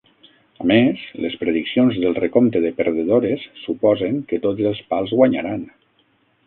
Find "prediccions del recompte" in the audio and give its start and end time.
1.41-2.63